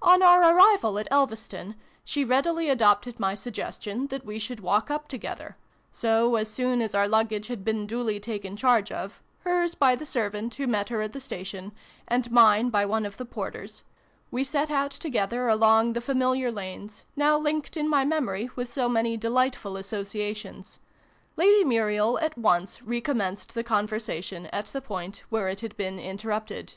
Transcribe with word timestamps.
On 0.00 0.22
our 0.22 0.54
arrival 0.54 0.96
at 0.96 1.08
Elveston, 1.10 1.74
she 2.04 2.24
readily 2.24 2.70
adopted 2.70 3.18
my 3.18 3.34
suggestion 3.34 4.06
that 4.06 4.24
we 4.24 4.38
should 4.38 4.60
walk 4.60 4.92
up 4.92 5.08
together; 5.08 5.56
so, 5.90 6.36
as 6.36 6.46
soon 6.48 6.80
as 6.80 6.94
our 6.94 7.08
luggage 7.08 7.48
had 7.48 7.64
been 7.64 7.84
duly 7.84 8.20
taken 8.20 8.54
charge 8.56 8.92
of 8.92 9.20
hers 9.40 9.74
by 9.74 9.96
the 9.96 10.06
ser 10.06 10.30
vant 10.30 10.54
who 10.54 10.68
met 10.68 10.88
her 10.88 11.02
at 11.02 11.12
the 11.12 11.18
station, 11.18 11.72
and 12.06 12.30
mine 12.30 12.70
by 12.70 12.86
one 12.86 13.04
of 13.04 13.16
the 13.16 13.24
porters 13.24 13.82
we 14.30 14.44
set 14.44 14.70
out 14.70 14.92
together 14.92 15.48
along 15.48 15.94
the 15.94 16.00
familiar 16.00 16.52
lanes, 16.52 17.04
now 17.16 17.36
linked 17.36 17.76
in 17.76 17.88
my 17.88 18.04
memory 18.04 18.48
with 18.54 18.72
so 18.72 18.88
many 18.88 19.16
delightful 19.16 19.76
associations. 19.76 20.78
Lady 21.36 21.46
n] 21.46 21.56
LOVE'S 21.56 21.62
CURFEW. 21.62 21.64
29 21.64 21.68
Muriel 21.88 22.18
at 22.20 22.38
once 22.38 22.82
recommenced 22.82 23.54
the 23.56 23.64
conversation 23.64 24.46
at 24.52 24.66
the 24.66 24.80
point 24.80 25.24
where 25.28 25.48
it 25.48 25.58
had 25.60 25.76
been 25.76 25.98
interrupted. 25.98 26.74